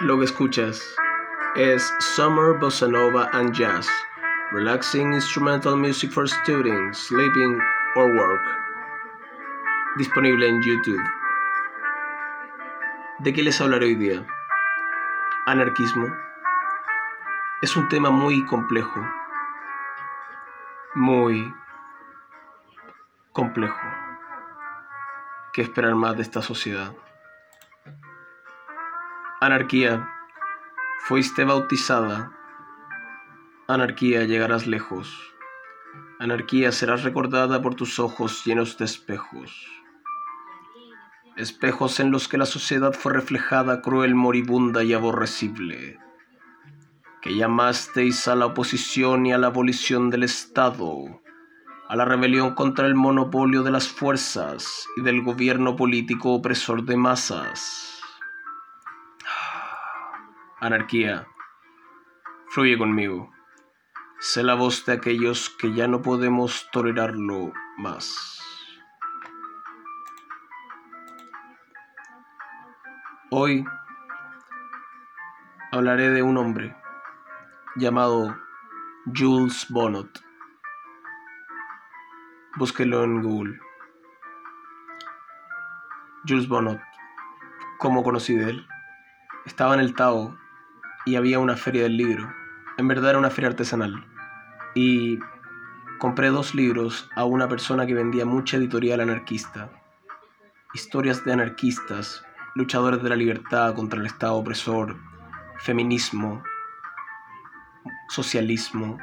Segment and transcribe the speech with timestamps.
[0.00, 0.96] Lo que escuchas
[1.54, 3.88] es Summer Bossa Nova and Jazz,
[4.50, 7.60] relaxing instrumental music for students, sleeping
[7.94, 8.42] or work.
[9.96, 11.00] Disponible en YouTube.
[13.20, 14.26] ¿De qué les hablaré hoy día?
[15.46, 16.08] Anarquismo.
[17.62, 19.00] Es un tema muy complejo.
[20.96, 21.54] Muy
[23.32, 23.78] complejo.
[25.52, 26.92] ¿Qué esperar más de esta sociedad?
[29.44, 30.08] Anarquía,
[31.00, 32.32] fuiste bautizada.
[33.68, 35.34] Anarquía, llegarás lejos.
[36.18, 39.68] Anarquía, serás recordada por tus ojos llenos de espejos.
[41.36, 45.98] Espejos en los que la sociedad fue reflejada cruel, moribunda y aborrecible.
[47.20, 51.20] Que llamasteis a la oposición y a la abolición del Estado,
[51.90, 56.96] a la rebelión contra el monopolio de las fuerzas y del gobierno político opresor de
[56.96, 57.93] masas
[60.64, 61.26] Anarquía,
[62.48, 63.30] fluye conmigo.
[64.18, 68.40] Sé la voz de aquellos que ya no podemos tolerarlo más.
[73.30, 73.62] Hoy
[75.70, 76.74] hablaré de un hombre
[77.76, 78.34] llamado
[79.14, 80.24] Jules Bonnot.
[82.56, 83.60] Búsquelo en Google.
[86.26, 86.80] Jules Bonnot.
[87.78, 88.66] ¿Cómo conocí de él?
[89.44, 90.42] Estaba en el Tao
[91.04, 92.32] y había una feria del libro.
[92.78, 94.06] En verdad era una feria artesanal.
[94.74, 95.18] Y
[95.98, 99.70] compré dos libros a una persona que vendía mucha editorial anarquista.
[100.72, 104.96] Historias de anarquistas, luchadores de la libertad contra el Estado opresor,
[105.58, 106.42] feminismo,
[108.08, 108.98] socialismo,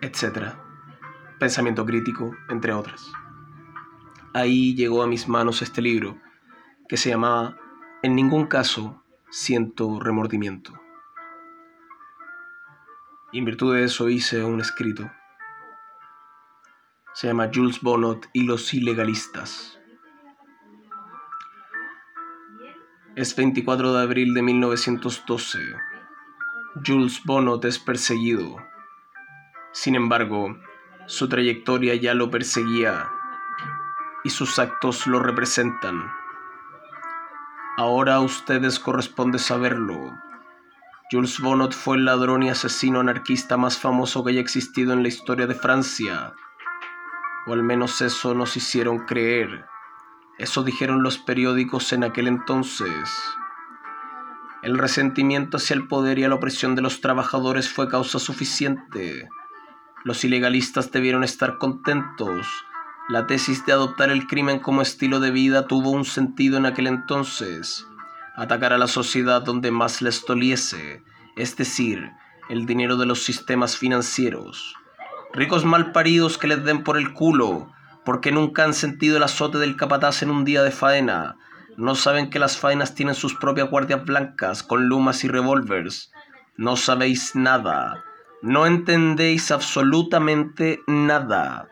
[0.00, 0.54] etc.
[1.38, 3.10] Pensamiento crítico, entre otras.
[4.34, 6.18] Ahí llegó a mis manos este libro,
[6.88, 7.56] que se llamaba
[8.02, 10.72] En ningún caso siento remordimiento.
[13.32, 15.10] Y en virtud de eso hice un escrito.
[17.12, 19.78] Se llama Jules Bonnot y los ilegalistas.
[23.16, 25.58] Es 24 de abril de 1912.
[26.86, 28.56] Jules Bonnot es perseguido.
[29.72, 30.56] Sin embargo,
[31.06, 33.10] su trayectoria ya lo perseguía
[34.24, 36.10] y sus actos lo representan.
[37.78, 40.12] Ahora a ustedes corresponde saberlo.
[41.12, 45.08] Jules Bonnot fue el ladrón y asesino anarquista más famoso que haya existido en la
[45.08, 46.34] historia de Francia.
[47.46, 49.64] O al menos eso nos hicieron creer.
[50.38, 53.08] Eso dijeron los periódicos en aquel entonces.
[54.64, 59.28] El resentimiento hacia el poder y a la opresión de los trabajadores fue causa suficiente.
[60.02, 62.48] Los ilegalistas debieron estar contentos
[63.08, 66.86] la tesis de adoptar el crimen como estilo de vida tuvo un sentido en aquel
[66.86, 67.86] entonces.
[68.36, 71.02] Atacar a la sociedad donde más les doliese,
[71.34, 72.12] es decir,
[72.50, 74.74] el dinero de los sistemas financieros.
[75.32, 77.72] Ricos malparidos que les den por el culo,
[78.04, 81.36] porque nunca han sentido el azote del capataz en un día de faena.
[81.78, 86.12] No saben que las faenas tienen sus propias guardias blancas con lumas y revólveres.
[86.58, 88.04] No sabéis nada.
[88.42, 91.70] No entendéis absolutamente nada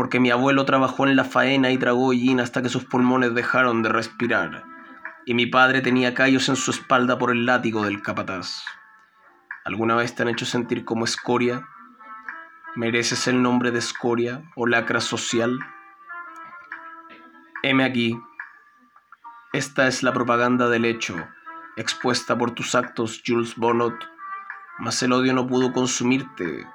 [0.00, 3.82] porque mi abuelo trabajó en la faena y tragó hollín hasta que sus pulmones dejaron
[3.82, 4.64] de respirar,
[5.26, 8.64] y mi padre tenía callos en su espalda por el látigo del capataz.
[9.62, 11.68] ¿Alguna vez te han hecho sentir como escoria?
[12.76, 15.58] ¿Mereces el nombre de escoria o lacra social?
[17.62, 18.18] Heme aquí.
[19.52, 21.28] Esta es la propaganda del hecho,
[21.76, 24.02] expuesta por tus actos, Jules Bonnot.
[24.78, 26.66] Mas el odio no pudo consumirte,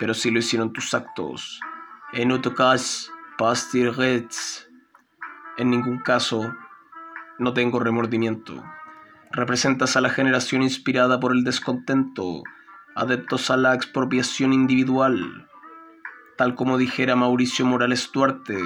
[0.00, 1.60] pero sí lo hicieron tus actos
[2.12, 3.10] en otro caso,
[5.58, 6.54] En ningún caso,
[7.38, 8.62] no tengo remordimiento.
[9.32, 12.42] Representas a la generación inspirada por el descontento,
[12.94, 15.48] adeptos a la expropiación individual.
[16.36, 18.58] Tal como dijera Mauricio Morales Duarte,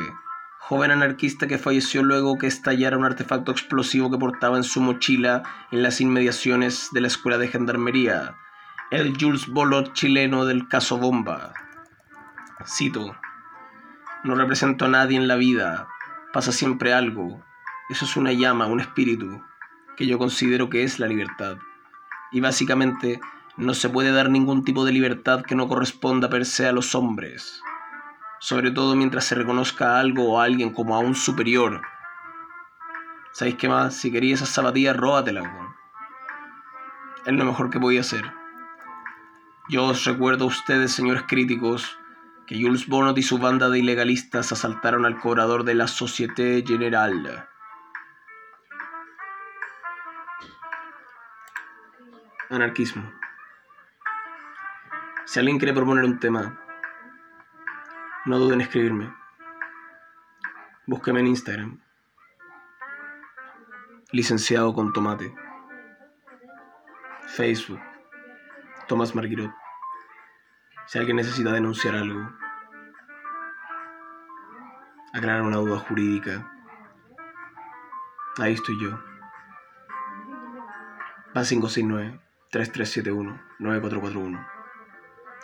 [0.58, 5.42] joven anarquista que falleció luego que estallara un artefacto explosivo que portaba en su mochila
[5.72, 8.36] en las inmediaciones de la escuela de gendarmería,
[8.90, 11.54] el Jules Bolot chileno del caso Bomba.
[12.66, 13.16] Cito.
[14.22, 15.88] No represento a nadie en la vida.
[16.32, 17.42] Pasa siempre algo.
[17.88, 19.42] Eso es una llama, un espíritu,
[19.96, 21.56] que yo considero que es la libertad.
[22.30, 23.18] Y básicamente
[23.56, 26.94] no se puede dar ningún tipo de libertad que no corresponda per se a los
[26.94, 27.62] hombres.
[28.40, 31.80] Sobre todo mientras se reconozca a algo o a alguien como a un superior.
[33.32, 33.94] ¿Sabéis qué más?
[33.94, 35.50] Si querías esas zapatillas, róbatelas,
[37.24, 38.32] Es lo mejor que podía hacer.
[39.70, 41.96] Yo os recuerdo a ustedes, señores críticos,
[42.50, 47.44] que Jules Bonnot y su banda de ilegalistas asaltaron al cobrador de la Société Générale.
[52.48, 53.08] Anarquismo.
[55.26, 56.60] Si alguien quiere proponer un tema,
[58.24, 59.14] no duden en escribirme.
[60.86, 61.80] Búsqueme en Instagram.
[64.10, 65.32] Licenciado con tomate.
[67.28, 67.80] Facebook.
[68.88, 69.59] Tomás Marguirot.
[70.90, 72.32] Si alguien necesita denunciar algo,
[75.14, 76.50] aclarar una duda jurídica,
[78.38, 78.98] ahí estoy yo.
[81.28, 82.20] Va 569
[82.50, 84.48] 3371 9441.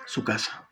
[0.06, 0.65] Su casa.